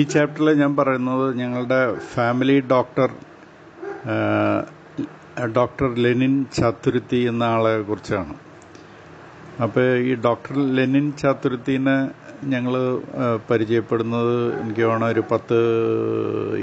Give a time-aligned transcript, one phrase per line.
[0.00, 1.78] ഈ ചാപ്റ്ററിൽ ഞാൻ പറയുന്നത് ഞങ്ങളുടെ
[2.14, 3.10] family doctor
[5.56, 8.34] doctor Lenin Chathuruthy എന്ന ആളെ കുറിച്ചാണ്.
[9.64, 11.96] അപ്പോൾ ഈ ഡോക്ടർ ലെനിൻ ചാത്തുരുത്തിനെ
[12.52, 12.74] ഞങ്ങൾ
[13.50, 15.58] പരിചയപ്പെടുന്നത് എനിക്ക് വേണം ഒരു പത്ത്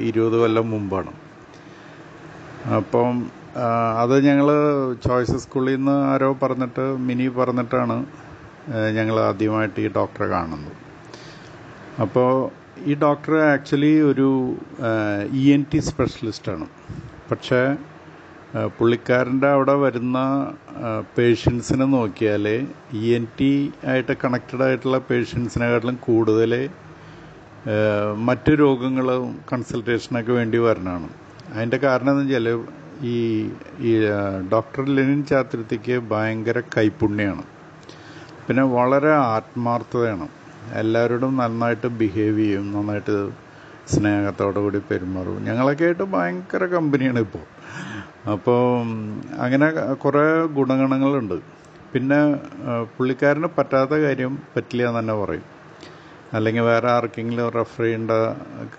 [0.07, 1.11] ഇരുപത് കൊല്ലം മുമ്പാണ്.
[2.79, 3.13] അപ്പം
[4.01, 4.47] അത് ഞങ്ങൾ
[5.05, 7.97] ചോയ്സ് സ്കൂളിൽ നിന്ന് ആരോ പറഞ്ഞിട്ട് മിനി പറഞ്ഞിട്ടാണ്
[8.97, 10.75] ഞങ്ങൾ ആദ്യമായിട്ട് ഈ ഡോക്ടറെ കാണുന്നത്.
[12.03, 12.31] അപ്പോൾ
[12.89, 14.27] ഈ ഡോക്ടർ ആക്ച്വലി ഒരു
[15.41, 16.67] ഇ എൻ ടി സ്പെഷ്യലിസ്റ്റാണ്.
[17.31, 17.61] പക്ഷേ
[18.77, 20.17] പുള്ളിക്കാരന്റെ അവിടെ വരുന്ന
[21.17, 22.45] പേഷ്യൻസിനെ നോക്കിയാൽ
[23.01, 23.49] ഇ എൻ ടി
[23.89, 26.53] ആയിട്ട് കണക്റ്റഡ് ആയിട്ടുള്ള പേഷ്യൻസിനെക്കാട്ടിലും കൂടുതൽ
[28.27, 31.09] മറ്റു രോഗങ്ങളും കൺസൾട്ടേഷനൊക്കെ വേണ്ടി വരണതാണ്.
[31.53, 32.47] അതിന്റെ കാരണം എന്ന് വെച്ചാൽ
[33.13, 33.17] ഈ
[33.89, 33.91] ഈ
[34.53, 37.45] ഡോക്ടർ ലെനിൻ ചാത്രത്തിക്ക് ഭയങ്കര കൈപ്പുണ്യമാണ്
[38.47, 40.27] പിന്നെ വളരെ ആത്മാർത്ഥതയാണ്.
[40.81, 43.15] എല്ലാവരോടും നന്നായിട്ട് ബിഹേവ് ചെയ്യും നന്നായിട്ട്
[43.93, 45.37] സ്നേഹത്തോടു കൂടി പെരുമാറും.
[45.47, 47.45] ഞങ്ങളൊക്കെ ആയിട്ട് ഭയങ്കര കമ്പനിയാണ് ഇപ്പോൾ.
[48.33, 48.61] അപ്പോൾ
[49.43, 49.67] അങ്ങനെ
[50.03, 50.25] കുറേ
[50.57, 51.37] ഗുണഗണങ്ങളുണ്ട്.
[51.93, 52.19] പിന്നെ
[52.95, 55.45] പുള്ളിക്കാരന് പറ്റാത്ത കാര്യം പറ്റില്ല എന്ന് തന്നെ പറയും.
[56.37, 58.11] അല്ലെങ്കിൽ വേറെ ആർക്കെങ്കിലും റെഫർ ചെയ്യേണ്ട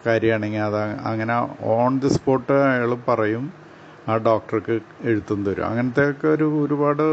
[0.07, 1.37] കാര്യമാണെങ്കിൽ അത് അങ്ങനെ
[1.77, 3.47] ഓൺ ദി സ്പോട്ട് അയാൾ പറയും
[4.11, 4.75] ആ ഡോക്ടർക്ക്
[5.11, 5.65] എഴുത്തും തരും.
[5.71, 7.05] അങ്ങനത്തെ ഒക്കെ ഒരു ഒരുപാട്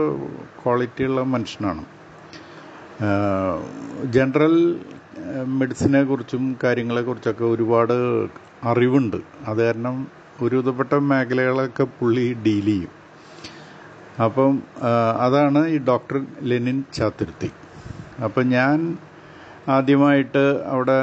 [0.60, 1.84] ക്വാളിറ്റിയുള്ള മനുഷ്യനാണ്.
[4.18, 4.56] ജനറൽ
[5.60, 7.98] മെഡിസിനെ കുറിച്ചും കാര്യങ്ങളെക്കുറിച്ചൊക്കെ ഒരുപാട്
[8.72, 9.20] അറിവുണ്ട്.
[9.50, 9.98] അത് കാരണം
[10.44, 12.94] ഒരുവിധപ്പെട്ട മേഖലകളൊക്കെ പുള്ളി ഡീൽ ചെയ്യും.
[14.26, 14.54] അപ്പം
[15.26, 17.50] അതാണ് ഈ ഡോക്ടർ ലെനിൻ ചാതുർത്ഥി
[18.26, 18.78] അപ്പം ഞാൻ
[19.68, 21.00] ആദ്യമായിട്ട് അവിടെ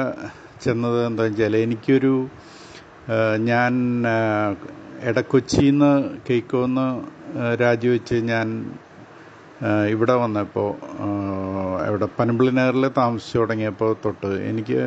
[0.63, 2.13] ചെന്നത് എന്താ വെച്ചാൽ എനിക്കൊരു
[3.49, 3.73] ഞാൻ
[5.09, 5.91] ഇടക്കൊച്ചിന്ന്
[6.27, 6.87] കേക്കോന്ന്
[7.61, 8.47] രാജിവെച്ച് ഞാൻ
[9.89, 10.69] ഇവിടെ വന്നപ്പോൾ
[11.87, 14.81] ഇവിടെ പനമ്പിളി നഗറിൽ താമസിച്ചു തുടങ്ങിയപ്പോൾ തൊട്ട് എനിക്ക്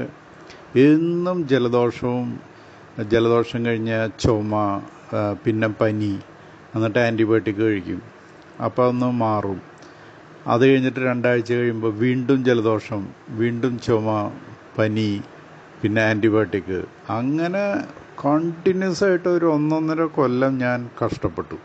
[0.86, 2.28] എന്നും ജലദോഷവും
[3.02, 4.80] ജലദോഷം കഴിഞ്ഞ ചുമ
[5.44, 6.18] പിന്നെ പനി
[6.74, 8.00] എന്നിട്ട് ആന്റിബയോട്ടിക് കഴിക്കും.
[8.64, 9.60] അപ്പോൾ ഒന്ന് മാറും.
[10.46, 14.06] അത് കഴിഞ്ഞിട്ട് രണ്ടാഴ്ച കഴിയുമ്പോൾ വീണ്ടും ജലദോഷം വീണ്ടും ചുമ
[14.78, 15.22] പനി
[15.82, 17.64] പിന്നെ ആന്റിബയോട്ടിക് അങ്ങനെ
[18.24, 21.58] കണ്ടിന്യൂസ് ആയിട്ട് ഒരു ഒന്നൊന്നര കൊല്ലം ഞാൻ കഷ്ടപ്പെട്ടു.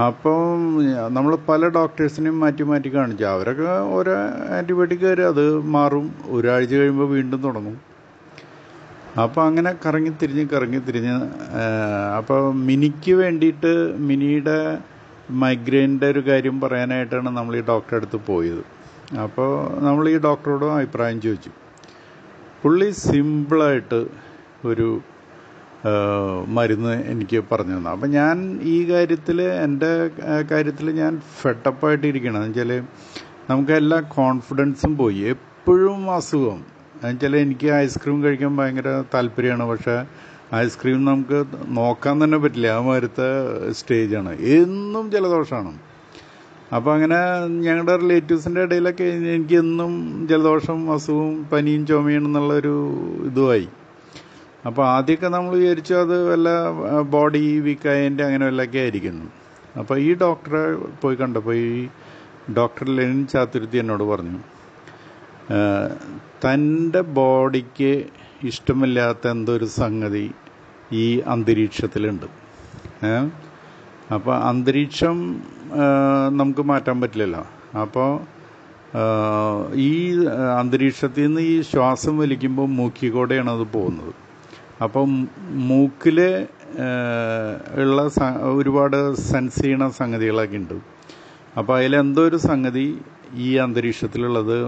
[0.00, 0.60] അപ്പം
[1.14, 3.24] നമ്മൾ പല ഡോക്ടേഴ്സിനെയും മാറ്റി മാറ്റി കാണിച്ചു.
[3.24, 4.12] അവരൊക്കെ ഓരോ
[4.58, 5.44] ആന്റിബയോട്ടിക് അത്
[5.76, 6.14] മാറും.
[6.26, 7.93] ഒരാഴ്ച കഴിയുമ്പോൾ വീണ്ടും തുടങ്ങും.
[9.22, 11.12] അപ്പോൾ അങ്ങനെ കറങ്ങി തിരിഞ്ഞ് കറങ്ങി തിരിഞ്ഞ്
[12.18, 13.72] അപ്പോൾ മിനിക്ക് വേണ്ടിയിട്ട്
[14.08, 14.58] മിനിയുടെ
[15.42, 18.62] മൈഗ്രെയിന്റെ ഒരു കാര്യം പറയാനായിട്ടാണ് നമ്മൾ ഈ ഡോക്ടറെ അടുത്ത് പോയത്.
[19.24, 19.50] അപ്പോൾ
[19.86, 21.52] നമ്മൾ ഈ ഡോക്ടറോട് അഭിപ്രായം ചോദിച്ചു.
[22.62, 24.00] പുള്ളി സിമ്പിളായിട്ട്
[24.70, 24.88] ഒരു
[26.56, 27.90] മരുന്ന് എനിക്ക് പറഞ്ഞു തന്നു.
[27.94, 28.36] അപ്പം ഞാൻ
[28.74, 29.90] ഈ കാര്യത്തിൽ എന്റെ
[30.52, 32.70] കാര്യത്തിൽ ഞാൻ ഫെട്ടപ്പായിട്ട് ഇരിക്കണം എന്ന് വെച്ചാൽ
[33.50, 35.20] നമുക്ക് എല്ലാ കോൺഫിഡൻസും പോയി.
[35.34, 36.60] എപ്പോഴും അസുഖം.
[37.04, 39.64] എന്നുവെച്ചാൽ എനിക്ക് ഐസ്ക്രീം കഴിക്കാൻ ഭയങ്കര താല്പര്യമാണ്.
[39.64, 39.96] പക്ഷേ
[40.54, 41.38] ഐസ്ക്രീം നമുക്ക്
[41.68, 42.66] നോക്കാൻ തന്നെ പറ്റില്ല.
[42.68, 43.28] ആ മാരത്തെ
[43.72, 44.32] സ്റ്റേജാണ്.
[44.58, 45.72] എന്നും ജലദോഷമാണ്
[46.74, 47.18] അപ്പോൾ അങ്ങനെ
[47.60, 49.92] ഞങ്ങളുടെ റിലേറ്റീവ്സിന്റെ ഇടയിലൊക്കെ എനിക്ക് എന്നും
[50.30, 52.74] ജലദോഷം അസുഖവും പനിയും ചുമയും എന്നുള്ളൊരു
[53.24, 53.68] ഇതുമായി
[54.66, 56.48] അപ്പോൾ ആദ്യമൊക്കെ നമ്മൾ വിചാരിച്ചു അത് വല്ല
[57.10, 59.26] ബോഡി വീക്കായതിന്റെ അങ്ങനെ വല്ലതൊക്കെ ആയിരിക്കുന്നു.
[59.78, 60.62] അപ്പോൾ ഈ ഡോക്ടറെ
[61.02, 61.88] പോയി കണ്ടപ്പോൾ ഈ
[62.56, 64.38] ഡോക്ടർ ലെനിൻ ചാതുരുത്തി എന്നോട് പറഞ്ഞു.
[64.38, 64.53] "ഏഹ്,
[66.44, 67.92] തന്റെ ബോഡിക്ക്
[68.44, 70.26] ഇഷ്ടമില്ലാത്ത എന്തൊരു സംഗതി
[70.92, 72.26] ഈ അന്തരീക്ഷത്തിലുണ്ട്.
[74.14, 75.18] അപ്പോൾ അന്തരീക്ഷം
[76.38, 77.44] നമുക്ക് മാറ്റാൻ പറ്റില്ലല്ലോ.
[77.82, 78.10] അപ്പോൾ
[79.74, 79.92] ഈ
[80.60, 84.12] അന്തരീക്ഷത്തിൽ നിന്ന് ഈ ശ്വാസം വലിക്കുമ്പോൾ മൂക്കിക്കൂടെയാണ് അത് പോകുന്നത്.
[84.84, 85.10] അപ്പം
[85.70, 86.18] മൂക്കിൽ
[87.82, 88.10] ഉള്ള
[88.58, 88.98] ഒരുപാട്
[89.30, 90.76] സെൻസ് ചെയ്യണ സംഗതികളൊക്കെ ഉണ്ട്.
[91.58, 92.86] അപ്പോൾ അതിലെന്തോ ഒരു സംഗതി
[93.46, 94.58] ഈ അന്തരീക്ഷത്തിലുള്ളത്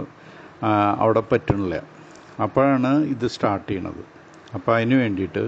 [0.98, 1.82] അവിടെ പറ്റണില്ല.
[2.42, 4.02] അപ്പോഴാണ് ഇത് സ്റ്റാർട്ട് ചെയ്യണത്.
[4.54, 5.44] അപ്പോൾ അതിന് വേണ്ടിയിട്ട്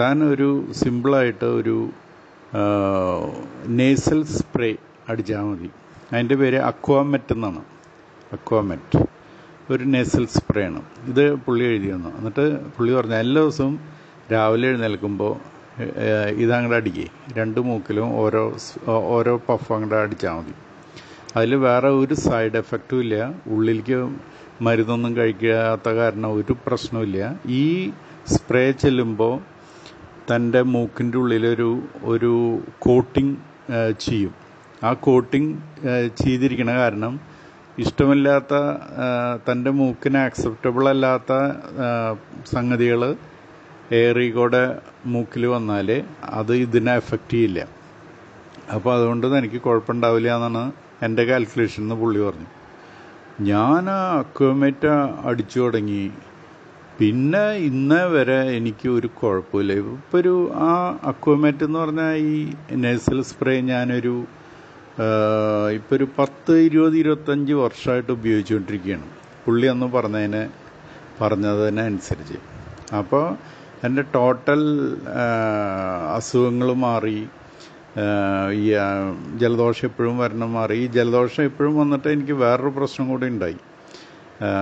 [0.00, 1.76] താൻ ഒരു സിമ്പിളായിട്ട് ഒരു
[3.66, 4.76] നേസൽ സ്പ്രേ
[5.08, 5.70] അടിച്ചാൽ മതി.
[6.12, 7.62] അതിന്റെ പേര് അക്വാമെറ്റ് എന്നാണ്.
[8.32, 8.98] അക്വാമെറ്റ്
[9.72, 10.82] ഒരു നേസൽ സ്പ്രേ ആണ്.
[11.08, 12.10] ഇത് പുള്ളി എഴുതി തന്നു.
[12.18, 12.44] എന്നിട്ട്
[12.76, 13.80] പുള്ളി പറഞ്ഞു എല്ലാ ദിവസവും
[14.32, 15.32] രാവിലെ എഴുന്നേൽക്കുമ്പോൾ
[16.42, 17.06] ഇതങ്ങോട്ട് അടിക്കേ.
[17.36, 18.42] രണ്ട് മൂക്കിലും ഓരോ
[18.88, 20.54] ഓരോ പഫ് അങ്ങോട്ട് അടിച്ചാൽ മതി.
[21.36, 23.16] അതിൽ വേറെ ഒരു സൈഡ് എഫക്റ്റും ഇല്ല.
[23.54, 23.98] ഉള്ളിലേക്ക്
[24.66, 27.18] മരുന്നൊന്നും കഴിക്കാത്ത കാരണം ഒരു പ്രശ്നമില്ല
[27.60, 27.64] ഈ
[28.34, 29.34] സ്പ്രേ ചെല്ലുമ്പോൾ
[30.30, 31.70] തന്റെ മൂക്കിന്റെ ഉള്ളിലൊരു
[32.12, 32.32] ഒരു
[32.86, 33.34] കോട്ടിങ്
[34.06, 34.32] ചെയ്യും.
[34.88, 35.50] ആ കോട്ടിങ്
[36.22, 37.14] ചെയ്തിരിക്കണ കാരണം
[37.84, 38.54] ഇഷ്ടമില്ലാത്ത
[39.46, 41.32] തന്റെ മൂക്കിന് ആക്സെപ്റ്റബിൾ അല്ലാത്ത
[42.54, 43.02] സംഗതികൾ
[43.98, 44.62] എയറിക്കൂടെ
[45.12, 45.88] മൂക്കിൽ വന്നാൽ
[46.38, 47.60] അത് ഇതിനെ എഫക്റ്റ് ചെയ്യില്ല.
[48.74, 50.64] അപ്പോൾ അതുകൊണ്ട് എനിക്ക് കുഴപ്പമുണ്ടാവില്ല എന്നാണ്
[51.02, 52.48] എന്റെ കാൽക്കുലേഷൻ എന്ന് പുള്ളി പറഞ്ഞു.
[53.50, 54.84] ഞാൻ ആ അക്വമേറ്റ
[55.28, 56.04] അടിച്ചു തുടങ്ങി.
[56.98, 59.72] പിന്നെ ഇന്ന് വരെ എനിക്ക് ഒരു കുഴപ്പമില്ല.
[59.72, 60.34] ഇപ്പോൾ ഒരു
[60.68, 60.72] ആ
[61.10, 62.34] അക്വമേറ്റ് എന്ന് പറഞ്ഞാൽ ഈ
[62.84, 64.14] നേഴ്സൽ സ്പ്രേ ഞാനൊരു
[65.76, 69.06] ഇപ്പോൾ ഒരു പത്ത് ഇരുപത് ഇരുപത്തഞ്ച് വർഷമായിട്ട് ഉപയോഗിച്ചുകൊണ്ടിരിക്കുകയാണ്.
[69.44, 70.42] പുള്ളി അന്ന് പറഞ്ഞതിന്
[71.20, 72.38] പറഞ്ഞതിനനുസരിച്ച്
[72.98, 73.24] അപ്പോൾ
[73.86, 74.62] എന്റെ ടോട്ടൽ
[76.16, 77.18] അസുഖങ്ങൾ മാറി.
[78.62, 78.66] ഈ
[79.40, 80.76] ജലദോഷം എപ്പോഴും വരണം മാറി.
[80.82, 83.58] ഈ ജലദോഷം എപ്പോഴും വന്നിട്ട് എനിക്ക് വേറൊരു പ്രശ്നം കൂടി ഉണ്ടായി.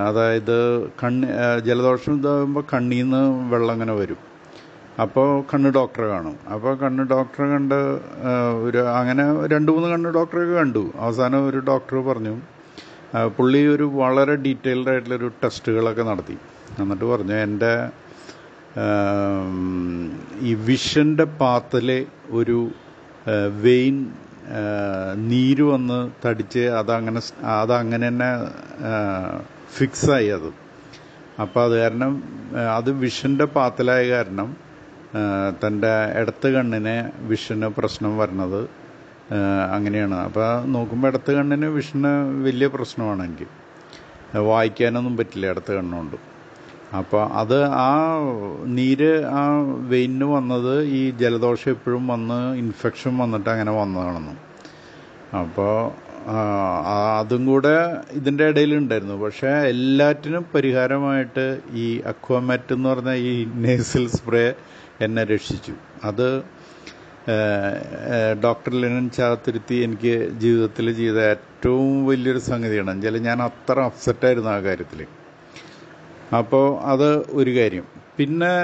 [0.08, 0.56] അതായത്
[1.02, 1.26] കണ്ണ്
[1.66, 3.22] ജലദോഷം ഇതാകുമ്പോൾ കണ്ണിൽ നിന്ന്
[3.52, 4.20] വെള്ളം ഇങ്ങനെ വരും.
[5.02, 6.36] അപ്പോൾ കണ്ണ് ഡോക്ടറെ കാണും.
[6.54, 7.78] അപ്പോൾ കണ്ണ് ഡോക്ടറെ കണ്ട്
[8.66, 10.82] ഒരു അങ്ങനെ രണ്ട് മൂന്ന് കണ്ണ് ഡോക്ടറൊക്കെ കണ്ടു.
[11.04, 12.34] അവസാനം ഒരു ഡോക്ടർ പറഞ്ഞു
[13.36, 16.36] പുള്ളി ഒരു വളരെ ഡീറ്റെയിൽഡ് ആയിട്ടുള്ളൊരു ടെസ്റ്റുകളൊക്കെ നടത്തി.
[16.80, 17.72] എന്നിട്ട് പറഞ്ഞു എന്റെ
[20.48, 22.58] ഈ വിഷന്റെ പാത്തിലെ ഒരു
[23.64, 23.96] വെയിൻ
[25.30, 27.20] നീര് വന്ന് തടിച്ച് അതങ്ങനെ
[27.62, 28.30] അതങ്ങനെ തന്നെ
[29.76, 30.50] ഫിക്സായി അത്.
[31.42, 32.12] അപ്പോൾ അത് കാരണം
[32.76, 34.48] അത് വിഷന്റെ പാത്തലായ കാരണം
[35.62, 36.96] തന്റെ ഇടത്ത് കണ്ണിനെ
[37.30, 38.60] വിഷന് പ്രശ്നം വരുന്നത്
[39.76, 40.16] അങ്ങനെയാണ്.
[40.28, 42.12] അപ്പോൾ നോക്കുമ്പോൾ ഇടത്ത് കണ്ണിന് വിഷന്
[42.46, 43.50] വലിയ പ്രശ്നമാണെങ്കിൽ
[44.50, 46.16] വായിക്കാനൊന്നും പറ്റില്ല ഇടത്ത് കണ്ണുകൊണ്ട്.
[46.96, 47.90] അപ്പോൾ അത് ആ
[48.76, 49.40] നീര് ആ
[49.90, 54.34] വെയിന് വന്നത് ഈ ജലദോഷം എപ്പോഴും വന്ന് ഇൻഫെക്ഷൻ വന്നിട്ട് അങ്ങനെ വന്നതാണെന്ന്.
[55.40, 55.74] അപ്പോൾ
[57.18, 57.74] അതും കൂടെ
[58.18, 59.16] ഇതിന്റെ ഇടയിലുണ്ടായിരുന്നു.
[59.24, 64.54] പക്ഷേ എല്ലാറ്റിനും പരിഹാരമായിട്ട് ഈ അക്വാമാറ്റ് എന്ന് പറഞ്ഞ ഈ നേസൽ സ്പ്രേ
[65.00, 65.74] എന്നെ രക്ഷിച്ചു.
[66.04, 66.28] അത്
[68.44, 72.90] ഡോക്ടർ ലെനൻ ചാത്തിരുത്തി എനിക്ക് ജീവിതത്തിൽ ചെയ്ത ഏറ്റവും വലിയൊരു സംഗതിയാണ്.
[72.90, 75.00] എന്നുവെച്ചാൽ ഞാൻ അത്ര അപ്സെറ്റായിരുന്നു ആ കാര്യത്തിൽ
[76.36, 77.08] അപ്പോൾ അത്
[77.38, 77.84] ഒരു കാര്യം.
[78.16, 78.54] പിന്നെ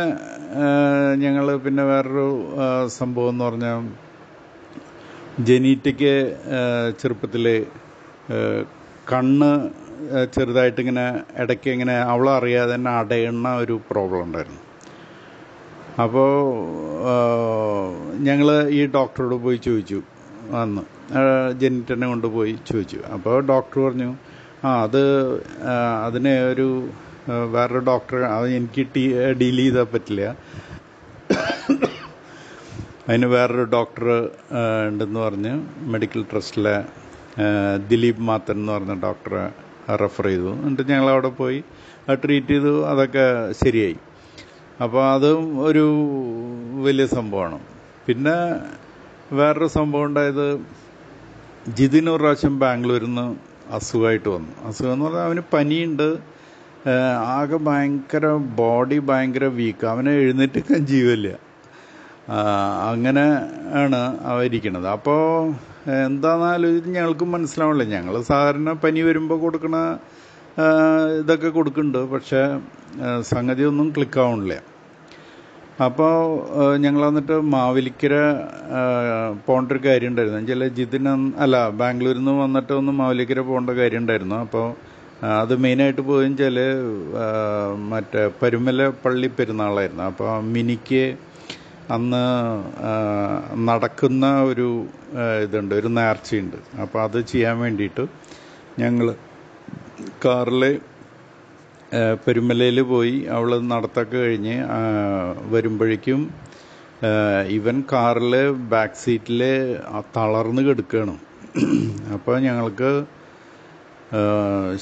[1.22, 2.26] ഞങ്ങൾ പിന്നെ വേറൊരു
[2.98, 3.82] സംഭവം എന്ന് പറഞ്ഞാൽ
[5.48, 6.14] ജനീറ്റയ്ക്ക്
[7.00, 7.46] ചെറുപ്പത്തിൽ
[9.10, 9.50] കണ്ണ്
[10.34, 11.06] ചെറുതായിട്ട് ഇങ്ങനെ
[11.42, 14.62] ഇടയ്ക്ക് ഇങ്ങനെ അവളറിയാതെ തന്നെ അടയുന്ന ഒരു പ്രോബ്ലം ഉണ്ടായിരുന്നു.
[16.04, 16.30] അപ്പോൾ
[18.28, 20.00] ഞങ്ങൾ ഈ ഡോക്ടറോട് പോയി ചോദിച്ചു
[20.60, 20.82] അന്ന്
[21.62, 23.00] ജനിറ്റനെ കൊണ്ടുപോയി ചോദിച്ചു.
[23.14, 24.10] അപ്പോൾ ഡോക്ടർ പറഞ്ഞു
[24.64, 25.02] ആ അത്
[26.06, 26.68] അതിനെ ഒരു
[27.28, 28.82] വേറൊരു ഡോക്ടർ അത് എനിക്ക്
[29.40, 30.22] ഡീൽ ചെയ്താൽ പറ്റില്ല.
[33.08, 34.30] അതിന് വേറൊരു ഡോക്ടർ
[34.88, 35.52] ഉണ്ടെന്ന് പറഞ്ഞ്
[35.92, 36.84] മെഡിക്കൽ ട്രസ്റ്റിലെ
[37.88, 39.44] ദിലീപ് മാത്തൻ എന്ന് പറഞ്ഞ ഡോക്ടറെ
[39.96, 40.50] റെഫർ ചെയ്തു.
[40.66, 41.64] എന്നിട്ട് ഞങ്ങൾ അവിടെ പോയി
[42.12, 43.96] ട്രീറ്റ് ചെയ്തു അതൊക്കെ ശരിയായി.
[44.82, 45.84] അപ്പോൾ അതും ഒരു
[46.86, 47.58] വലിയ സംഭവമാണ്.
[48.06, 48.36] പിന്നെ
[49.34, 50.46] വേറൊരു സംഭവം ഉണ്ടായത്
[51.76, 53.26] ജിതിൻ ഒരു പ്രാവശ്യം ബാംഗ്ലൂരിൽ നിന്ന്
[53.74, 54.52] അസുഖമായിട്ട് വന്നു.
[54.68, 56.33] അസുഖം എന്ന് പറഞ്ഞാൽ അവന് പനിയുണ്ട്.
[57.34, 58.26] ആകെ ഭയങ്കര
[58.58, 59.84] ബോഡി ഭയങ്കര വീക്ക്.
[59.86, 61.28] അവനെ എഴുന്നേറ്റൊക്കെ ജീവല്ല
[62.90, 63.24] അങ്ങനെ
[63.82, 64.00] ആണ്
[64.32, 65.22] അവരിക്കണത് അപ്പോൾ
[66.02, 69.76] എന്താണെന്നാലും ഇത് ഞങ്ങൾക്ക് മനസ്സിലാവില്ല ഞങ്ങൾ സാധാരണ പനി വരുമ്പോൾ കൊടുക്കണ
[71.20, 72.42] ഇതൊക്കെ കൊടുക്കുന്നുണ്ട് പക്ഷേ
[73.32, 74.54] സംഗതി ഒന്നും ക്ലിക്കാവണില്ല
[75.84, 76.14] അപ്പോൾ
[76.76, 78.14] ഞങ്ങൾ വന്നിട്ട് മാവലിക്കര
[79.46, 84.36] പോകേണ്ട ഒരു കാര്യം ഉണ്ടായിരുന്നു എന്നുവെച്ചാൽ ജിതിന് അല്ല ബാംഗ്ലൂരിൽ നിന്ന് വന്നിട്ട് ഒന്ന് മാവേലിക്കര പോകേണ്ട കാര്യം ഉണ്ടായിരുന്നു
[84.36, 84.66] അപ്പോൾ
[85.42, 86.58] അത് മെയിനായിട്ട് പോയെന്ന് വെച്ചാൽ
[87.90, 90.04] മറ്റേ പരുമല പള്ളി പെരുന്നാളായിരുന്നു.
[90.10, 91.04] അപ്പോൾ മിനിക്ക്
[91.96, 92.24] അന്ന്
[93.68, 94.68] നടക്കുന്ന ഒരു
[95.44, 96.58] ഇതുണ്ട് ഒരു നേർച്ചയുണ്ട്.
[96.84, 98.04] അപ്പോൾ അത് ചെയ്യാൻ വേണ്ടിയിട്ട്
[98.82, 99.08] ഞങ്ങൾ
[100.24, 100.62] കാറിൽ
[102.24, 104.56] പെരുമലയിൽ പോയി അവൾ നടത്തൊക്കെ കഴിഞ്ഞ്
[105.54, 106.22] വരുമ്പോഴേക്കും
[107.56, 108.34] ഇവൻ കാറിൽ
[108.72, 109.42] ബാക്ക് സീറ്റിൽ
[110.16, 111.14] തളർന്ന് കിടക്കുകയാണ്
[112.16, 112.90] അപ്പോൾ ഞങ്ങൾക്ക്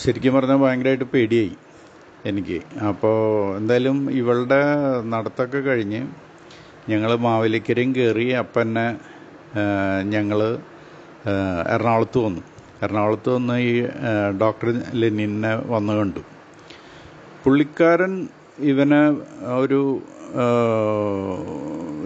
[0.02, 1.52] ശരിക്കും പറഞ്ഞാൽ ഭയങ്കരമായിട്ട് പേടിയായി
[2.30, 2.58] എനിക്ക്.
[2.88, 3.16] അപ്പോൾ
[3.58, 4.60] എന്തായാലും ഇവളുടെ
[5.12, 6.00] നടത്തൊക്കെ കഴിഞ്ഞ്
[6.90, 8.86] ഞങ്ങൾ മാവേലിക്കരയും കയറി അപ്പം തന്നെ
[10.14, 10.40] ഞങ്ങൾ
[11.74, 12.42] എറണാകുളത്ത് വന്നു.
[12.84, 13.72] എറണാകുളത്ത് വന്ന് ഈ
[14.42, 14.68] ഡോക്ടർ
[15.00, 16.22] ലെനിനെ വന്ന് കണ്ടു.
[17.44, 18.14] പുള്ളിക്കാരൻ
[18.72, 19.02] ഇവനെ
[19.62, 19.80] ഒരു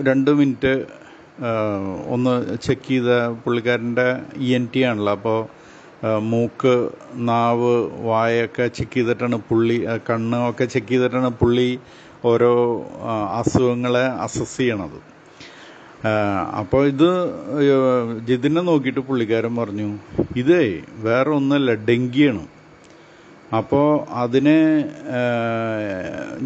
[0.08, 0.74] രണ്ട് മിനിറ്റ്
[2.14, 2.34] ഒന്ന്
[2.66, 3.10] ചെക്ക് ചെയ്ത
[3.44, 4.08] പുള്ളിക്കാരന്റെ
[4.46, 5.12] ഇ എൻ ടി ആണല്ലോ.
[5.18, 5.38] അപ്പോൾ
[6.04, 6.90] മൂക്ക്
[7.28, 7.74] നാവ്
[8.08, 9.76] വായൊക്കെ ചെക്ക് ചെയ്തിട്ടാണ് പുള്ളി
[10.10, 11.78] കണ്ണ് ഒക്കെ ചെക്ക് ചെയ്തിട്ടാണ് പുള്ളി
[12.24, 12.52] ഓരോ
[13.38, 14.98] അസുഖങ്ങളെ അസസ് ചെയ്യണത്.
[16.60, 17.08] അപ്പോൾ ഇത്
[18.26, 19.88] ജിതിനെ നോക്കിയിട്ട് പുള്ളിക്കാരൻ പറഞ്ഞു
[20.36, 20.64] ഇതേ
[21.06, 22.44] വേറെ ഒന്നല്ല ഡെങ്കിയാണ്.
[23.56, 23.88] അപ്പോൾ
[24.22, 24.58] അതിനെ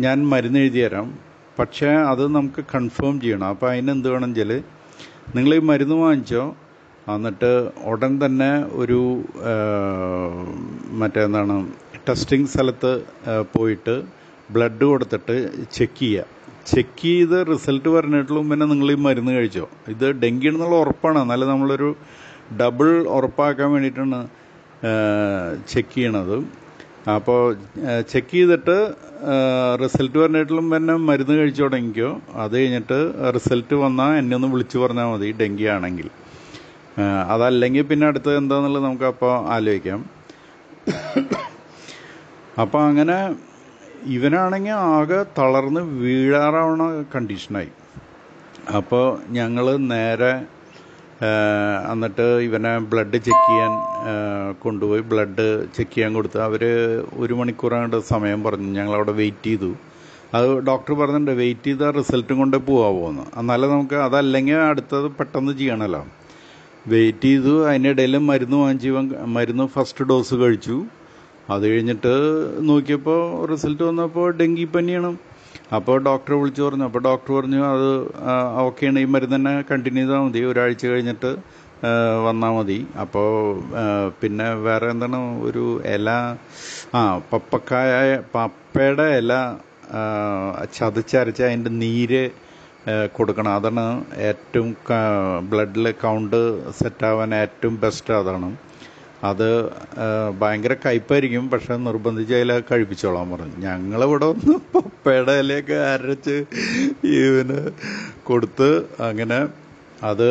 [0.05, 1.19] ഞാൻ മരുന്ന് എഴുതി തരാം.
[1.59, 3.47] പക്ഷേ അത് നമുക്ക് കൺഫേം ചെയ്യണം.
[3.47, 4.51] അപ്പോൾ അതിനെന്ത് വേണമെങ്കിൽ
[5.37, 6.57] നിങ്ങൾ ഈ മരുന്ന് വാങ്ങിച്ചോ
[7.17, 7.51] എന്നിട്ട്
[7.91, 8.51] ഉടൻ തന്നെ
[8.81, 9.01] ഒരു
[11.01, 11.57] മറ്റേന്താണ്
[12.09, 12.93] ടെസ്റ്റിംഗ് സ്ഥലത്ത്
[13.55, 13.95] പോയിട്ട്
[14.55, 15.37] ബ്ലഡ് കൊടുത്തിട്ട്
[15.77, 16.25] ചെക്ക് ചെയ്യുക.
[16.71, 19.67] ചെക്ക് ചെയ്ത് റിസൾട്ട് പറഞ്ഞിട്ടുള്ള പിന്നെ നിങ്ങൾ ഈ മരുന്ന് കഴിച്ചോ.
[19.95, 21.19] ഇത് ഡെങ്കി എന്നുള്ള ഉറപ്പാണ്.
[21.25, 21.91] എന്നാലും നമ്മളൊരു
[22.61, 24.21] ഡബിൾ ഉറപ്പാക്കാൻ വേണ്ടിയിട്ടാണ്
[25.73, 26.37] ചെക്ക് ചെയ്യണത്.
[27.17, 27.41] അപ്പോൾ
[28.13, 28.77] ചെക്ക് ചെയ്തിട്ട്
[29.83, 32.11] റിസൾട്ട് പറഞ്ഞിട്ടും പിന്നെ മരുന്ന് കഴിച്ചു തുടങ്ങിക്കോ
[32.43, 32.99] അത് കഴിഞ്ഞിട്ട്
[33.37, 36.09] റിസൾട്ട് വന്നാൽ എന്നെ ഒന്ന് വിളിച്ചു പറഞ്ഞാൽ മതി ഡെങ്കി ആണെങ്കിൽ.
[37.33, 40.01] അതല്ലെങ്കിൽ പിന്നെ അടുത്തത് എന്താണെന്നുള്ളത് നമുക്ക് അപ്പോൾ ആലോചിക്കാം.
[42.63, 43.19] അപ്പോൾ അങ്ങനെ
[44.17, 46.83] ഇവനാണെങ്കിൽ ആകെ തളർന്ന് വീഴാറാവണ
[47.15, 47.71] കണ്ടീഷനായി.
[48.79, 49.07] അപ്പോൾ
[49.39, 50.33] ഞങ്ങൾ നേരെ
[51.93, 53.73] എന്നിട്ട് ഇവനെ ബ്ലഡ് ചെക്ക് ചെയ്യാൻ
[54.65, 56.63] കൊണ്ടുപോയി ബ്ലഡ് ചെക്ക് ചെയ്യാൻ കൊടുത്ത് അവർ
[57.23, 59.71] ഒരു മണിക്കൂറാണ്ട് സമയം പറഞ്ഞു ഞങ്ങളവിടെ വെയിറ്റ് ചെയ്തു.
[60.37, 66.03] അത് ഡോക്ടർ പറഞ്ഞിട്ടുണ്ട് വെയിറ്റ് ചെയ്താൽ റിസൾട്ടും കൊണ്ട് പോകാമോ എന്ന് എന്നാലും നമുക്ക് അതല്ലെങ്കിൽ അടുത്തത് പെട്ടെന്ന് ചെയ്യണമല്ലോ
[66.89, 67.67] വെയിറ്റ് ചെയ്തു.
[67.69, 68.91] അതിനിടയിൽ മരുന്ന് വാങ്ങിച്ച്
[69.37, 70.85] മരുന്ന് ഫസ്റ്റ് ഡോസ് കഴിച്ചു.
[71.51, 72.13] അത് കഴിഞ്ഞിട്ട്
[72.69, 75.11] നോക്കിയപ്പോൾ റിസൾട്ട് വന്നപ്പോൾ ഡെങ്കി പനിയാണ്.
[75.77, 76.85] അപ്പോൾ ഡോക്ടറെ വിളിച്ചു പറഞ്ഞു.
[76.85, 77.89] അപ്പോൾ ഡോക്ടർ പറഞ്ഞു അത്
[78.65, 78.99] ഓക്കെയാണ്.
[78.99, 80.41] ഈ മരുന്ന് തന്നെ കണ്ടിന്യൂ ചെയ്താൽ മതി.
[80.45, 81.61] ഒരാഴ്ച കഴിഞ്ഞിട്ട്
[82.27, 82.87] വന്നാൽ മതി.
[83.01, 83.29] അപ്പോൾ
[84.23, 85.41] പിന്നെ വേറെ എന്താണ്?
[85.41, 86.11] ഒരു ഇല
[86.95, 87.01] ആ
[87.33, 89.33] പപ്പക്കായ പപ്പയുടെ ഇല
[90.79, 92.31] ചതച്ചരച്ച് അതിന്റെ നീര്
[93.17, 93.53] കൊടുക്കണം.
[93.55, 93.85] അതാണ്
[94.29, 94.77] ഏറ്റവും
[95.51, 96.41] ബ്ലഡിൽ കൗണ്ട്
[96.79, 98.57] സെറ്റാവാൻ ഏറ്റവും ബെസ്റ്റ് അതാണ്.
[99.25, 99.49] അത്
[100.41, 101.51] ഭയങ്കര കയ്പായിരിക്കും.
[101.51, 103.57] പക്ഷെ നിർബന്ധിച്ച് അതിൽ കഴിപ്പിച്ചോളാൻ പറഞ്ഞു.
[103.67, 106.37] ഞങ്ങളിവിടെ ഒന്ന് പപ്പയുടെ ഇലയൊക്കെ അരച്ച്
[107.05, 107.59] ഇവന്
[108.25, 108.71] കൊടുത്ത്
[109.09, 109.41] അങ്ങനെ
[110.03, 110.29] അത്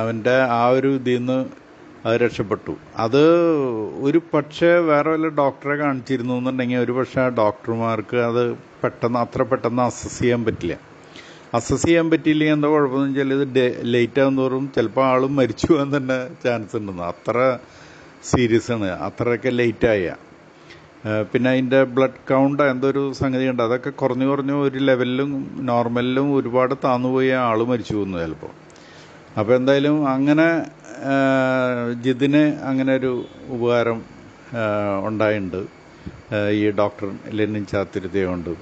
[0.00, 1.38] അവന്റെ ആ ഒരു ഇതിൽ നിന്ന്
[2.08, 2.72] അത് രക്ഷപ്പെട്ടു.
[2.96, 3.22] അത്
[4.06, 8.54] ഒരു പക്ഷേ വേറെ വല്ല ഡോക്ടറെ കാണിച്ചിരുന്നു എന്നുണ്ടെങ്കിൽ ഒരു പക്ഷേ ആ ഡോക്ടർമാർക്ക് അത്
[8.84, 10.91] പെട്ടെന്ന് അത്ര പെട്ടെന്ന് അസസ് ചെയ്യാൻ പറ്റില്ല.
[11.56, 16.16] അസസ് ചെയ്യാൻ പറ്റിയില്ലെങ്കിൽ എന്താ കുഴപ്പമെന്ന് വെച്ചാൽ ഇത് ലേറ്റ് ആകും തോറും ചിലപ്പോൾ ആളും മരിച്ചു പോകാൻ തന്നെ
[16.44, 17.04] ചാൻസ് ഉണ്ടെന്ന്.
[17.12, 17.36] അത്ര
[18.30, 18.88] സീരിയസ് ആണ്.
[19.08, 20.06] അത്രയൊക്കെ ലേറ്റ് ആയ.
[21.30, 25.30] പിന്നെ അതിന്റെ ബ്ലഡ് കൗണ്ട് എന്തോ ഒരു സംഗതി ഉണ്ട് അതൊക്കെ കുറഞ്ഞു കുറഞ്ഞു ഒരു ലെവലിലും
[25.70, 28.52] നോർമലിലും ഒരുപാട് താന്നുപോയ ആൾ മരിച്ചു പോകുന്നു ചിലപ്പോൾ
[29.38, 30.46] അപ്പോൾ എന്തായാലും അങ്ങനെ
[32.04, 33.12] ജിതിന് അങ്ങനെ ഒരു
[33.54, 33.98] ഉപകാരം
[35.08, 35.60] ഉണ്ടായിട്ടുണ്ട്
[36.60, 38.52] ഈ ഡോക്ടർ ലെനിൻ ചാത്തിരുത്തിയ കൊണ്ട്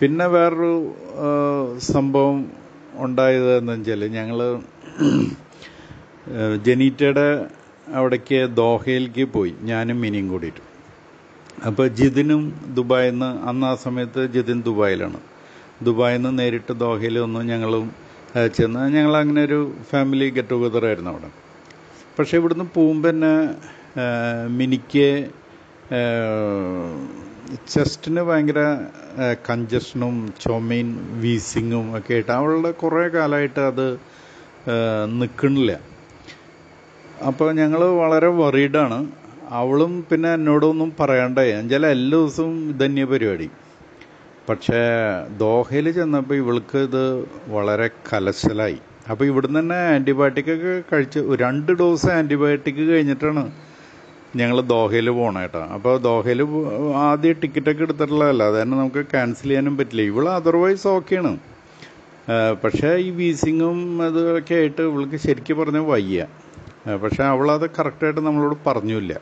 [0.00, 0.72] പിന്നെ വേറൊരു
[1.92, 2.38] സംഭവം
[3.04, 4.38] ഉണ്ടായത് എന്ന് വെച്ചാൽ ഞങ്ങൾ
[6.66, 7.26] ജനീറ്റയുടെ
[7.98, 9.52] അവിടേക്ക് ദോഹയിലേക്ക് പോയി.
[9.70, 10.62] ഞാനും മിനിയും കൂടിയിട്ട്.
[11.68, 12.42] അപ്പോൾ ജിതിനും
[12.76, 15.20] ദുബായിൽ നിന്ന് അന്ന് ആ സമയത്ത് ജിതിൻ ദുബായിലാണ്.
[15.86, 17.86] ദുബായിൽ നിന്ന് നേരിട്ട് ദോഹയിൽ വന്ന് ഞങ്ങളും
[18.56, 21.30] ചെന്ന് ഞങ്ങൾ അങ്ങനെ ഒരു ഫാമിലി ഗെറ്റ് ടുഗദർ ആയിരുന്നു അവിടെ.
[22.18, 23.34] പക്ഷേ ഇവിടുന്ന് പോകുമ്പോൾ തന്നെ
[24.60, 25.08] മിനിക്ക്
[27.72, 28.60] ചെസ്റ്റിന് ഭയങ്കര
[29.48, 30.88] കഞ്ചഷനും ചുമയും
[31.22, 33.86] വീസിങ്ങും ഒക്കെ ആയിട്ട് അവളുടെ കുറേ കാലമായിട്ട് അത്
[35.20, 35.72] നിൽക്കണില്ല
[37.28, 38.98] അപ്പോൾ ഞങ്ങൾ വളരെ വറീഡാണ്
[39.60, 43.48] അവളും പിന്നെ എന്നോടൊന്നും പറയണ്ടേ എന്നുവെച്ചാൽ എല്ലാ ദിവസവും ധന്യ പരിപാടി.
[44.48, 44.82] പക്ഷേ
[45.42, 47.02] ദോഹയിൽ ചെന്നപ്പോൾ ഇവൾക്ക് ഇത്
[47.54, 48.78] വളരെ കലശലായി.
[49.10, 53.44] അപ്പോൾ ഇവിടുന്ന് തന്നെ ആന്റിബയോട്ടിക് ഒക്കെ കഴിച്ച് രണ്ട് ഡോസ് ആന്റിബയോട്ടിക് കഴിഞ്ഞിട്ടാണ്
[54.38, 55.60] ഞങ്ങൾ ദോഹയിൽ പോകണം കേട്ടോ.
[55.76, 56.40] അപ്പോൾ ദോഹയിൽ
[57.04, 60.02] ആദ്യം ടിക്കറ്റൊക്കെ എടുത്തിട്ടുള്ളതല്ല അത് തന്നെ നമുക്ക് ക്യാൻസൽ ചെയ്യാനും പറ്റില്ല.
[60.12, 61.32] ഇവൾ അതർവൈസ് ഓക്കെയാണ്
[62.62, 66.26] പക്ഷേ ഈ വീസിങ്ങും അതൊക്കെ ആയിട്ട് ഇവൾക്ക് ശരിക്കും പറഞ്ഞാൽ വയ്യ.
[67.02, 69.12] പക്ഷേ അവളത് കറക്റ്റായിട്ട് നമ്മളോട് പറഞ്ഞില്ല.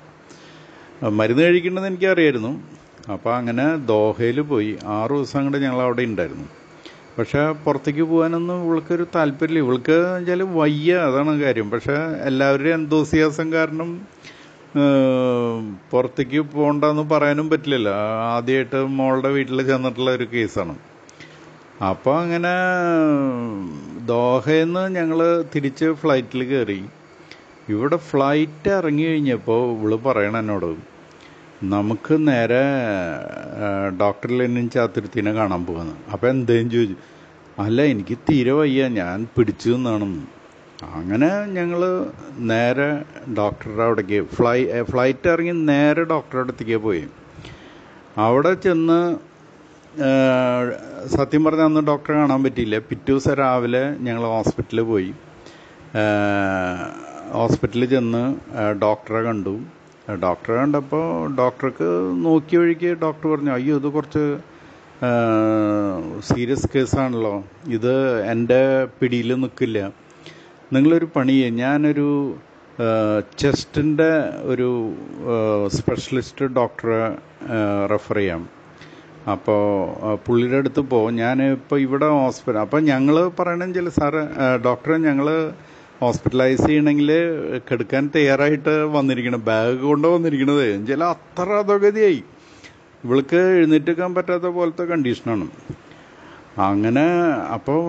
[1.18, 2.52] മരുന്ന് കഴിക്കേണ്ടത് എനിക്കറിയായിരുന്നു.
[3.14, 4.72] അപ്പോൾ അങ്ങനെ ദോഹയിൽ പോയി.
[4.98, 6.48] ആറു ദിവസം കൊണ്ട് ഞങ്ങൾ അവിടെ ഉണ്ടായിരുന്നു
[7.18, 9.64] പക്ഷേ പുറത്തേക്ക് പോകാനൊന്നും ഇവൾക്കൊരു താല്പര്യമില്ല.
[9.64, 11.68] ഇവൾക്ക് വെച്ചാൽ വയ്യ അതാണ് കാര്യം.
[11.70, 11.96] പക്ഷേ
[12.30, 13.90] എല്ലാവരുടെയും എന്തോസിയാസം കാരണം
[15.90, 17.94] പുറത്തേക്ക് പോകണ്ടെന്ന് പറയാനും പറ്റില്ലല്ലോ.
[18.34, 20.74] ആദ്യമായിട്ട് മോളുടെ വീട്ടിൽ ചെന്നിട്ടുള്ള ഒരു കേസാണ്.
[21.90, 22.54] അപ്പോൾ അങ്ങനെ
[24.12, 25.18] ദോഹയിൽ നിന്ന് ഞങ്ങൾ
[25.54, 26.80] തിരിച്ച് ഫ്ലൈറ്റിൽ കയറി
[27.72, 30.70] ഇവിടെ ഫ്ലൈറ്റ് ഇറങ്ങി കഴിഞ്ഞപ്പോൾ ഇവൾ പറയണ എന്നോട്
[31.74, 32.62] നമുക്ക് നേരെ
[34.00, 36.96] ഡോക്ടർ ലെനിൻ ചാത്തുരുത്തിനെ കാണാൻ പോകുന്നത് അപ്പോൾ എന്തേലും ചോദിച്ചു
[37.64, 40.24] അല്ല എനിക്ക് തീരെ വയ്യ ഞാൻ പിടിച്ചു നിന്നാണെന്ന്.
[40.82, 41.80] അങ്ങനെ ഞങ്ങൾ
[42.50, 42.88] നേരെ
[43.36, 44.58] ഡോക്ടറുടെ അവിടേക്ക് ഫ്ലൈ
[44.90, 47.04] ഫ്ലൈറ്റ് ഇറങ്ങി നേരെ ഡോക്ടറുടെ അടുത്തേക്ക് പോയി.
[48.26, 48.98] അവിടെ ചെന്ന്
[51.16, 52.78] സത്യം പറഞ്ഞാൽ അന്ന് ഡോക്ടറെ കാണാൻ പറ്റിയില്ല.
[52.78, 55.10] പിറ്റേ ദിവസം രാവിലെ ഞങ്ങൾ ഹോസ്പിറ്റലിൽ പോയി.
[57.38, 58.22] ഹോസ്പിറ്റലിൽ ചെന്ന്
[58.82, 59.54] ഡോക്ടറെ കണ്ടു.
[60.24, 61.06] ഡോക്ടറെ കണ്ടപ്പോൾ
[61.38, 61.88] ഡോക്ടർക്ക്
[62.24, 64.24] നോക്കിയ വഴിക്ക് ഡോക്ടർ പറഞ്ഞു അയ്യോ ഇത് കുറച്ച്
[66.28, 67.34] സീരിയസ് കേസാണല്ലോ.
[67.76, 67.94] ഇത്
[68.32, 68.60] എന്റെ
[69.00, 69.90] പിടിയിൽ നിൽക്കില്ല.
[70.74, 71.48] നിങ്ങളൊരു പണിയെ.
[71.62, 72.08] ഞാനൊരു
[73.42, 74.10] ചെസ്റ്റിന്റെ
[74.52, 74.68] ഒരു
[75.76, 77.00] സ്പെഷ്യലിസ്റ്റ് ഡോക്ടറെ
[77.92, 78.42] റെഫർ ചെയ്യാം.
[79.32, 79.62] അപ്പോൾ
[80.26, 84.22] പുള്ളിയുടെ അടുത്ത് പോകും ഞാൻ ഇപ്പോൾ ഇവിടെ ഹോസ്പിറ്റൽ അപ്പോൾ ഞങ്ങൾ പറയണമെങ്കിൽ സാറ്
[84.66, 85.28] ഡോക്ടറെ ഞങ്ങൾ
[86.04, 87.10] ഹോസ്പിറ്റലൈസ് ചെയ്യണമെങ്കിൽ
[87.68, 90.66] കെടുക്കാൻ തയ്യാറായിട്ട് വന്നിരിക്കണം ബാഗ് കൊണ്ട് വന്നിരിക്കണത്.
[90.90, 92.20] ചില അത്ര അധോഗതിയായി.
[93.06, 95.46] ഇവൾക്ക് എഴുന്നേറ്റ് വെക്കാൻ പറ്റാത്ത പോലത്തെ കണ്ടീഷനാണ്
[96.66, 97.04] അങ്ങനെ
[97.56, 97.80] അപ്പോൾ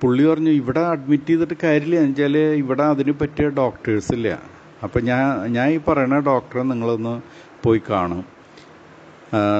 [0.00, 1.96] പുള്ളി പറഞ്ഞു ഇവിടെ അഡ്മിറ്റ് ചെയ്തിട്ട് കാര്യമില്ല.
[1.96, 4.28] എന്ന് വെച്ചാൽ ഇവിടെ അതിന് പറ്റിയ ഡോക്ടേഴ്സ് ഇല്ല.
[4.84, 7.14] അപ്പോൾ ഞാൻ ഞാൻ ഈ പറയുന്ന ഡോക്ടറെ നിങ്ങളൊന്ന്
[7.64, 8.24] പോയി കാണും.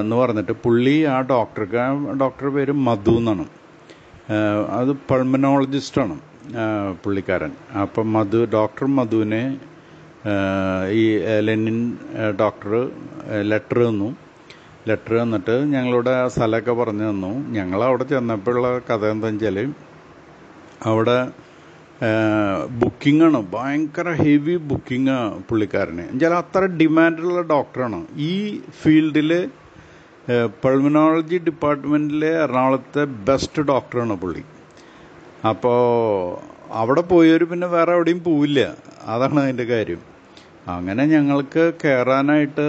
[0.01, 1.87] എന്ന് പറഞ്ഞിട്ട് പുള്ളി ആ ഡോക്ടർക്ക് ആ
[2.21, 3.45] ഡോക്ടറുടെ പേര് മധു എന്നാണ്.
[4.79, 6.15] അത് പൾമനോളജിസ്റ്റാണ്
[7.03, 7.51] പുള്ളിക്കാരൻ.
[7.81, 9.43] അപ്പം മധു ഡോക്ടർ മധുവിനെ
[11.01, 11.03] ഈ
[11.47, 11.97] ലെനിൻ
[12.39, 12.73] ഡോക്ടർ
[13.51, 14.09] ലെറ്റർ തന്നു.
[14.87, 17.31] ലെറ്റർ തന്നിട്ട് ഞങ്ങളുടെ ആ സ്ഥലമൊക്കെ പറഞ്ഞു തന്നു.
[17.57, 19.57] ഞങ്ങൾ അവിടെ ചെന്നപ്പോഴുള്ള കഥ എന്താണെന്ന് വെച്ചാൽ
[20.89, 21.17] അവിടെ
[22.81, 23.39] ബുക്കിങ്ങാണ്.
[23.53, 25.15] ഭയങ്കര ഹെവി ബുക്കിംഗ്
[25.47, 26.03] പുള്ളിക്കാരന്.
[26.09, 27.99] എന്നുവെച്ചാൽ അത്ര ഡിമാൻഡുള്ള ഡോക്ടറാണ്
[28.31, 28.33] ഈ
[28.81, 29.31] ഫീൽഡിൽ
[30.63, 34.43] പൾമിനോളജി ഡിപ്പാർട്ട്മെന്റിലെ എറണാകുളത്തെ ബെസ്റ്റ് ഡോക്ടറാണ് പുള്ളി.
[35.49, 35.79] അപ്പോൾ
[36.81, 38.61] അവിടെ പോയവർ പിന്നെ വേറെ എവിടെയും പോവില്ല.
[39.13, 40.01] അതാണ് അതിന്റെ കാര്യം.
[40.75, 42.65] അങ്ങനെ ഞങ്ങൾക്ക് കയറാനായിട്ട്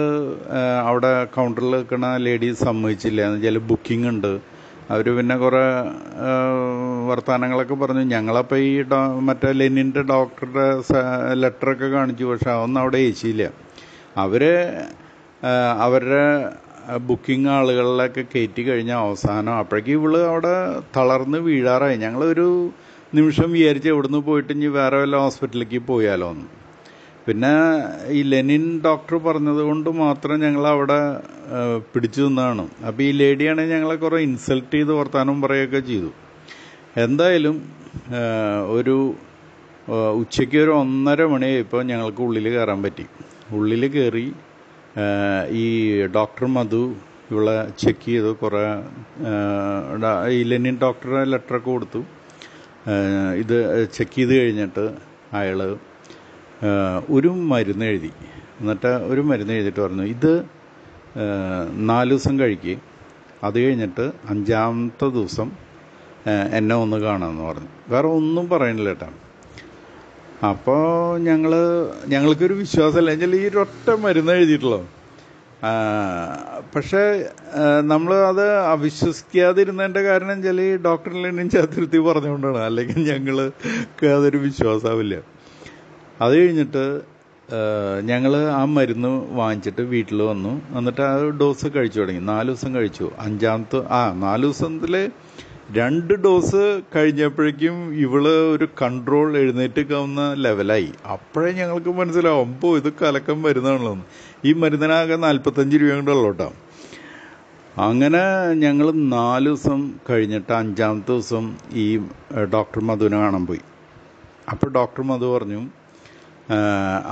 [0.89, 3.19] അവിടെ കൗണ്ടറിൽ നിൽക്കുന്ന ലേഡീസ് സമ്മതിച്ചില്ല.
[3.27, 4.31] എന്ന് വെച്ചാൽ ബുക്കിംഗ് ഉണ്ട്.
[4.93, 5.63] അവർ പിന്നെ കുറേ
[7.09, 8.03] വർത്തമാനങ്ങളൊക്കെ പറഞ്ഞു.
[8.15, 10.65] ഞങ്ങളപ്പോൾ ഈ ഡോ മറ്റേ ലെനിന്റെ ഡോക്ടറുടെ
[11.41, 12.25] ലെറ്ററൊക്കെ കാണിച്ചു.
[12.31, 13.45] പക്ഷെ അതൊന്നും അവിടെ ഏച്ചിയില്ല
[14.23, 14.43] അവർ
[15.85, 16.25] അവരുടെ
[17.09, 20.55] ബുക്കിംഗ് ആളുകളിലൊക്കെ കയറ്റി കഴിഞ്ഞ അവസാനം അപ്പോഴേക്കും ഇവൾ അവിടെ
[20.97, 21.97] തളർന്ന് വീഴാറായി.
[22.05, 22.47] ഞങ്ങളൊരു
[23.17, 26.47] നിമിഷം വിചാരിച്ച് എവിടുന്ന് പോയിട്ട് ഇനി വേറെ വല്ല ഹോസ്പിറ്റലിലേക്ക് പോയാലോ എന്ന്
[27.25, 27.53] പിന്നെ
[28.17, 30.99] ഈ ലെനിൻ ഡോക്ടർ പറഞ്ഞത് കൊണ്ട് മാത്രം ഞങ്ങൾ അവിടെ
[31.93, 36.09] പിടിച്ചു നിന്നാണ് അപ്പോൾ ഈ ലേഡിയാണെങ്കിൽ ഞങ്ങളെ കുറേ ഇൻസൾട്ട് ചെയ്ത് വർത്താനം പറയുകയൊക്കെ ചെയ്തു.
[37.05, 37.57] എന്തായാലും
[38.77, 38.95] ഒരു
[40.21, 43.05] ഉച്ചയ്ക്ക് ഒരു ഒന്നര മണിയായപ്പോൾ ഞങ്ങൾക്ക് ഉള്ളിൽ കയറാൻ പറ്റി.
[43.57, 44.27] ഉള്ളിൽ കയറി
[45.63, 45.65] ഈ
[46.17, 46.83] ഡോക്ടർ മധു
[47.31, 48.63] ഇവളെ ചെക്ക് ചെയ്ത് കുറേ
[50.37, 52.01] ഈ ലെനിൻ ഡോക്ടറെ ലെറ്ററൊക്കെ കൊടുത്തു.
[53.43, 53.57] ഇത്
[53.97, 54.85] ചെക്ക് ചെയ്ത് കഴിഞ്ഞിട്ട്
[55.39, 55.61] അയാൾ
[57.09, 58.11] ഒരു മരുന്ന് എഴുതി.
[58.59, 60.33] എന്നിട്ട് ഒരു മരുന്ന് എഴുതിയിട്ട് പറഞ്ഞു ഇത്
[61.91, 62.77] നാല് ദിവസം കഴിക്കുക
[63.43, 65.51] അത് കഴിഞ്ഞിട്ട് അഞ്ചാമത്തെ ദിവസം
[66.57, 67.69] എന്നെ ഒന്ന് കാണാമെന്ന് പറഞ്ഞു.
[67.89, 69.09] വേറെ ഒന്നും പറയണില്ല കേട്ടോ.
[70.49, 71.53] അപ്പോൾ ഞങ്ങൾ
[72.07, 73.11] ഞങ്ങൾക്കൊരു വിശ്വാസമല്ല.
[73.11, 74.79] എന്നുവെച്ചാൽ ഈ ഒരൊറ്റ മരുന്ന് എഴുതിയിട്ടുള്ളൂ.
[76.75, 77.01] പക്ഷേ
[77.91, 82.57] നമ്മൾ അത് അവിശ്വസിക്കാതിരുന്നതിന്റെ കാരണം വെച്ചാൽ ഈ ഡോക്ടറിലും ചതുർത്ഥി പറഞ്ഞുകൊണ്ടാണ്.
[82.57, 85.17] അല്ലെങ്കിൽ ഞങ്ങൾക്ക് അതൊരു വിശ്വാസമാവില്ല
[86.21, 86.83] അത് കഴിഞ്ഞിട്ട്
[88.09, 90.51] ഞങ്ങൾ ആ മരുന്ന് വാങ്ങിച്ചിട്ട് വീട്ടിൽ വന്നു.
[90.77, 92.21] എന്നിട്ട് ആ ഡോസ് കഴിച്ചു തുടങ്ങി.
[92.21, 93.05] നാല് ദിവസം കഴിച്ചു.
[93.19, 94.95] അഞ്ചാമത്തെ ആ നാല് ദിവസത്തിൽ
[95.77, 96.63] രണ്ട് ഡോസ്
[96.95, 98.23] കഴിഞ്ഞപ്പോഴേക്കും ഇവൾ
[98.55, 100.89] ഒരു കൺട്രോൾ എഴുന്നേറ്റിക്കാവുന്ന ലെവലായി.
[101.11, 103.93] അപ്പോഴേ ഞങ്ങൾക്ക് മനസ്സിലാവും അപ്പോൾ ഇത് കലക്കം മരുന്നാണല്ലോ.
[104.45, 106.49] ഈ മരുന്നിനാകെ നാൽപ്പത്തഞ്ച് രൂപ കൊണ്ടുള്ളൂ കേട്ടോ
[107.79, 108.23] അങ്ങനെ
[108.63, 111.45] ഞങ്ങൾ നാല് ദിവസം കഴിഞ്ഞിട്ട് അഞ്ചാമത്തെ ദിവസം
[111.83, 111.85] ഈ
[112.53, 113.63] ഡോക്ടർ മധുവിനെ കാണാൻ പോയി.
[114.51, 115.61] അപ്പോൾ ഡോക്ടർ മധു പറഞ്ഞു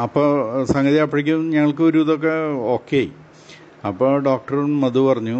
[0.03, 0.27] അപ്പോൾ
[0.73, 2.35] സംഗതി അപ്പോഴേക്കും ഞങ്ങൾക്ക് ഒരു ഇതൊക്കെ
[2.75, 3.01] ഓക്കെ.
[3.89, 5.37] അപ്പോൾ ഡോക്ടറും മധു പറഞ്ഞു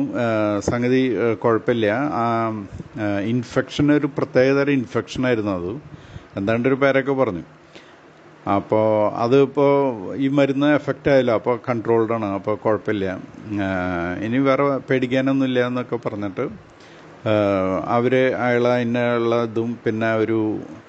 [0.69, 1.01] സംഗതി
[1.43, 1.87] കുഴപ്പമില്ല.
[3.33, 5.71] ഇൻഫെക്ഷൻ ഒരു പ്രത്യേകതരം ഇൻഫെക്ഷൻ ആയിരുന്നു അത്.
[6.39, 7.43] എന്താണ്ട് ഒരു പേരൊക്കെ പറഞ്ഞു.
[8.57, 8.87] അപ്പോൾ
[9.23, 9.73] അതിപ്പോൾ
[10.25, 13.05] ഈ മരുന്ന് എഫക്റ്റ് ആയല്ലോ അപ്പോൾ കൺട്രോൾഡ് ആണ് അപ്പോൾ കുഴപ്പമില്ല.
[14.25, 16.45] ഇനി വേറെ പേടിക്കാനൊന്നുമില്ല എന്നൊക്കെ പറഞ്ഞിട്ട്
[17.95, 18.13] അവർ
[18.45, 20.39] അയാൾ അതിനുള്ള ഇതും പിന്നെ ഒരു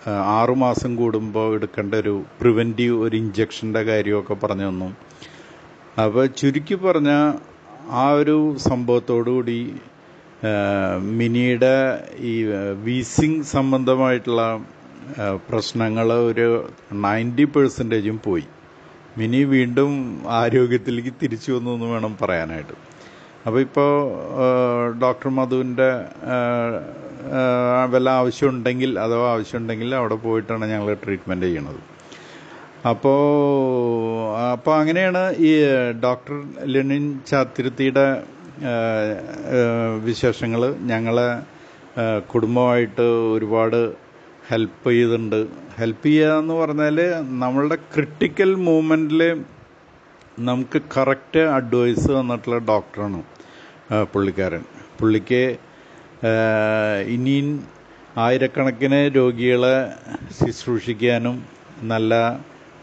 [0.09, 4.89] ആ, ആറു മാസം കൂടുമ്പോൾ എടുക്കേണ്ട ഒരു പ്രിവെന്റീവ് ഒരു ഇഞ്ചക്ഷന്റെ കാര്യമൊക്കെ പറഞ്ഞു തന്നു.
[6.03, 7.11] അപ്പോൾ ചുരുക്കി പറഞ്ഞ
[8.03, 8.37] ആ ഒരു
[8.69, 9.59] സംഭവത്തോടുകൂടി
[11.13, 11.75] മിനിയുടെ
[12.31, 12.35] ഈ
[12.85, 14.43] വീസിങ് സംബന്ധമായിട്ടുള്ള
[15.49, 16.47] പ്രശ്നങ്ങൾ ഒരു
[17.05, 18.47] നയന്റി പെർസെന്റേജും പോയി.
[19.19, 19.93] മിനി വീണ്ടും
[20.41, 22.77] ആരോഗ്യത്തിലേക്ക് തിരിച്ചു വന്നു എന്ന് വേണം പറയാനായിട്ട്.
[23.47, 23.91] അപ്പോൾ ഇപ്പോൾ
[25.03, 25.91] ഡോക്ടർ മധുവിന്റെ
[27.93, 31.81] വല്ല ആവശ്യമുണ്ടെങ്കിൽ അഥവാ ആവശ്യമുണ്ടെങ്കിൽ അവിടെ പോയിട്ടാണ് ഞങ്ങൾ ട്രീറ്റ്മെന്റ് ചെയ്യണത്.
[32.91, 33.23] അപ്പോൾ
[34.53, 35.51] അപ്പോൾ അങ്ങനെയാണ് ഈ
[36.05, 36.37] ഡോക്ടർ
[36.75, 38.07] ലെനിൻ ചാത്തിരുത്തിയുടെ
[40.09, 41.29] വിശേഷങ്ങൾ ഞങ്ങളെ
[42.33, 43.81] കുടുംബമായിട്ട് ഒരുപാട്
[44.51, 45.41] ഹെൽപ്പ് ചെയ്തിട്ടുണ്ട്.
[45.81, 46.99] ഹെൽപ്പ് ചെയ്യുക എന്ന് പറഞ്ഞാൽ
[47.43, 49.23] നമ്മളുടെ ക്രിട്ടിക്കൽ മൂമെന്റിൽ
[50.49, 53.21] നമുക്ക് കറക്റ്റ് അഡ്വൈസ് തന്നിട്ടുള്ള ഡോക്ടറാണ്
[54.13, 54.63] പുള്ളിക്കാരൻ.
[54.99, 55.43] പുള്ളിക്ക്
[57.15, 57.49] ഇനിയും
[58.25, 59.75] ആയിരക്കണക്കിന് രോഗികളെ
[60.39, 61.37] ശുശ്രൂഷിക്കാനും
[61.93, 62.13] നല്ല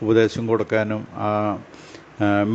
[0.04, 1.30] ഉപദേശം കൊടുക്കാനും ആ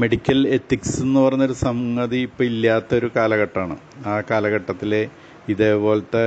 [0.03, 3.77] മെഡിക്കൽ എത്തിക്സ് എന്ന് പറഞ്ഞൊരു സംഗതി ഇപ്പം ഇല്ലാത്തൊരു കാലഘട്ടമാണ്.
[4.13, 4.93] ആ കാലഘട്ടത്തിൽ
[5.55, 6.27] ഇതേപോലത്തെ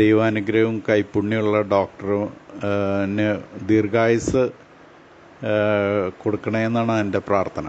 [0.00, 3.28] ദൈവാനുഗ്രഹവും കൈപ്പുണ്യമുള്ള ഡോക്ടറിന്
[3.70, 4.44] ദീർഘായുസ്
[6.22, 7.66] കൊടുക്കണമെന്നാണ് എന്റെ പ്രാർത്ഥന.